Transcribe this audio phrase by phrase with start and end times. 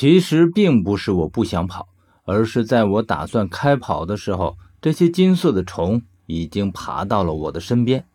[0.00, 1.88] 其实并不是我不想跑，
[2.24, 8.06] 而是在我打算开跑的时候，这些金色的虫已经爬到了我的身边。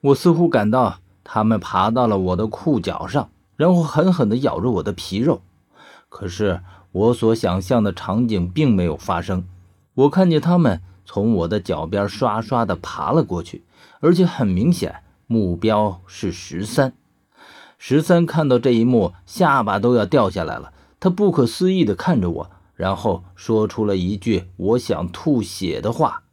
[0.00, 5.40] 我似乎感到它们爬到了我的裤脚上，然后狠狠地咬着我的皮肉。
[6.08, 9.44] 可是我所想象的场景并没有发生。
[9.94, 13.62] 我看见它们从我的脚边刷刷地爬了过去，
[14.00, 16.92] 而且很明显，目标是十三。
[17.78, 20.72] 十三看到这一幕，下巴都要掉下来了。
[21.00, 26.24] 他不可思议地看着我，然后说出了一句我想吐血的话：“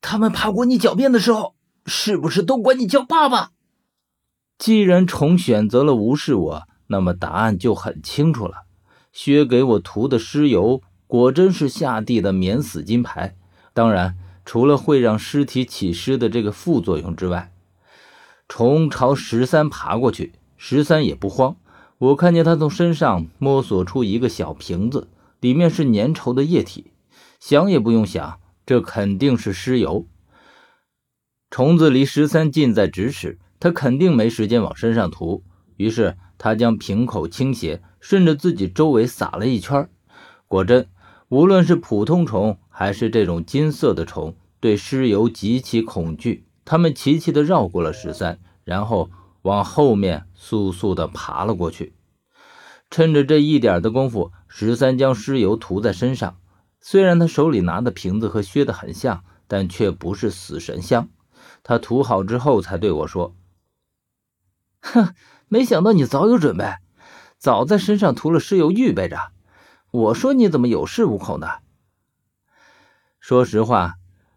[0.00, 1.54] 他们爬过你脚边的时候，
[1.84, 3.50] 是不是都管你叫爸爸？”
[4.58, 8.64] 既然虫选择了无视我，那么答案就很清楚了。
[9.12, 13.36] 薛给我涂的尸油果真是下地的免死金牌。
[13.72, 17.52] 当然，除了会让尸体起尸的这个副作用之外，
[18.48, 21.56] 虫朝十三爬过去，十三也不慌。
[22.00, 26.92] 我看见他从身上摸索出一个小瓶子，里面是粘稠的液体。
[27.38, 30.06] 想也不用想，这肯定是尸油。
[31.50, 35.44] 虫子离十三近在咫尺，他肯定没时间往身上涂。
[35.76, 39.86] 于是他将瓶口倾斜，顺着自己周围撒了一圈。
[40.48, 40.88] 果真，
[41.28, 46.46] 无论是普通虫还是这种金色的虫，对尸油极其恐惧。
[46.64, 49.10] 他们齐齐地绕过了十三，然后。
[49.42, 51.94] 往后面速速地爬了过去，
[52.90, 56.36] 趁着这一点的功夫，十三将尸油涂在身上。
[56.80, 61.08] 虽然他手里拿的瓶子和薛的很像，但却不是死神香。
[61.62, 63.34] 他涂好之后，才对我说
[64.80, 65.14] ：“哼，
[65.48, 66.76] 没想到你早有准备，
[67.36, 69.32] 早在身上涂了尸油预备着。
[69.90, 71.60] 我说你怎么有恃无恐的？”
[73.20, 73.96] 说实话，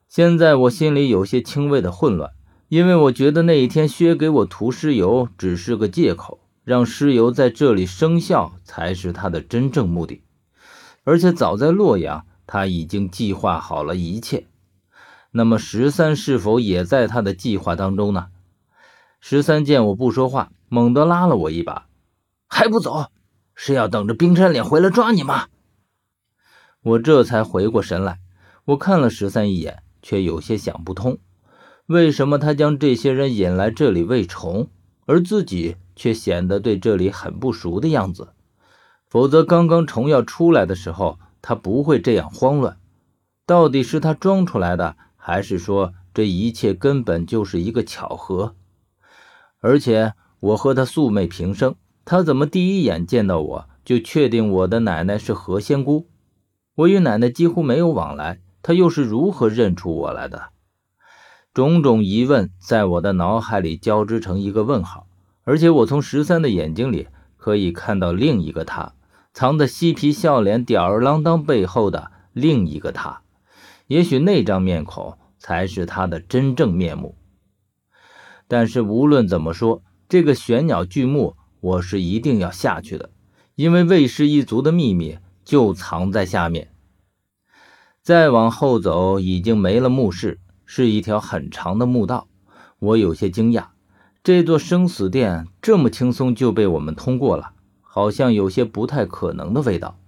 [0.10, 2.32] 现在我心里有些轻微的混乱。
[2.74, 10.24] 因为我觉得那一天薛给我涂尸油只是个借口，让尸油在这里生效才是他的真正目的。
[11.04, 14.48] 而且早在洛阳，他已经计划好了一切。
[15.30, 18.30] 那么十三是否也在他的计划当中呢？
[19.20, 21.86] 十三见我不说话，猛地拉了我一把
[22.50, 23.12] ：“还不走？
[23.54, 25.46] 是要等着冰山脸回来抓你吗？”
[26.82, 28.18] 我这才回过神来，
[28.66, 31.20] 我看了十三一眼，却有些想不通。
[31.88, 34.70] 为什么他将这些人引来这里喂虫，
[35.06, 38.30] 而自己却显得对这里很不熟的样子？
[39.10, 42.78] 否则，刚刚虫要出来的时候，他不会这样慌乱。
[43.46, 48.56] 到底是他装出来的，还是说这一切根本就是一个巧合？
[49.60, 56.08] 而且我和他素昧平生，他怎么第一眼见到我就确定我的奶奶是何仙姑？
[56.76, 60.53] 我与奶奶几乎没有往来，他又是如何认出我来的？
[61.54, 65.06] 种种疑问在我的脑海里交织成一个问号，
[65.44, 68.94] 而且我从十三的眼睛里可以看到另一个他，
[69.34, 73.22] 藏在嬉皮笑脸、吊儿郎当背后的另一个他。
[73.86, 77.16] 也许那张面孔才是他的真正面目。
[78.48, 83.12] 但是无论怎么说，这个玄鸟巨墓我是一定要下去的，
[83.54, 86.70] 因为魏氏一族的秘密就藏在下面。
[88.02, 90.40] 再往后走，已经没了墓室。
[90.76, 92.28] 是一条很长的墓道，
[92.80, 93.66] 我有些惊讶，
[94.24, 100.00] 这座生死殿这么轻松就被我们通过了，好像有些不太可能的味道。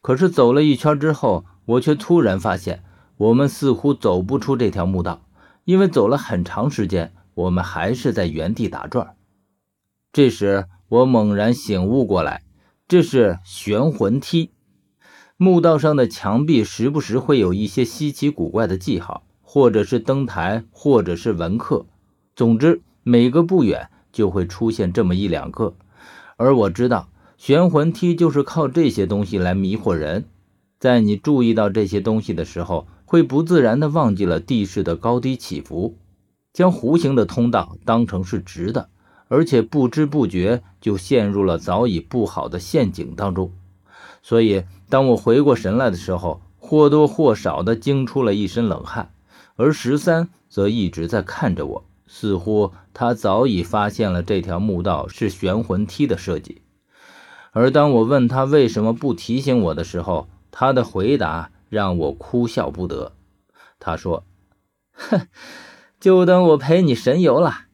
[0.00, 2.82] 可是走了一圈之后，我却突然发现，
[3.18, 5.22] 我们似乎走不出这条墓道，
[5.64, 9.14] 因为走了很长时间，我们还是在原地打转。
[10.12, 12.42] 这时，我猛然醒悟过来，
[12.88, 14.50] 这是玄魂梯。
[15.36, 19.22] 墓道上的墙壁时不时会有一些稀奇古怪的记号。
[19.52, 21.84] 或者是登台，或者是文客，
[22.36, 25.74] 总之每隔不远就会出现这么一两个。
[26.36, 30.26] 而我知道玄魂梯就是靠这些东西来迷惑人。
[30.78, 35.96] 在你注意到这些东西的时候，会不自然地忘记了地势的高低起伏，
[36.52, 38.88] 将弧形的通道当成是直的，
[39.26, 43.50] 而且不知不觉就陷入了早已布好的陷阱当中。
[44.22, 49.10] 所以，当我回过神来的时候，或多或少地惊出了一身冷汗。
[49.60, 56.62] 而十三则一直在看着我，似乎他早已发现了这条墓道是玄魂梯的设计。
[57.52, 63.12] 而当我问他为什么不提醒我的时候，他的回答让我哭笑不得。
[63.78, 64.24] 他说
[64.96, 65.28] ：“哼，
[66.00, 67.66] 就当我陪你神游了，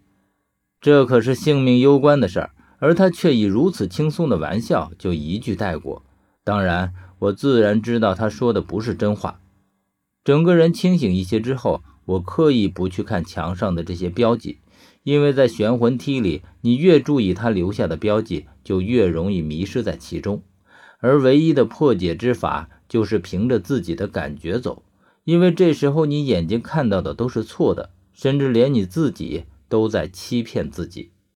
[0.81, 6.03] 这可是性命攸关的事儿。”而他却以如此轻松的玩笑就一句带过。
[6.43, 9.41] 当然，我自然知道他说的不是真话。
[10.27, 14.59] 整个人清醒一些之后，我刻意不去看墙上的这些标记，
[15.05, 20.43] 因为在玄魂梯里，你越注意他留下的标记，就越容易迷失在其中。
[20.99, 24.83] 而唯一的破解之法就是凭着自己的感觉走，
[25.23, 31.11] 因为这时候你眼睛看到的都是错的，甚至连你自己都在欺骗自己。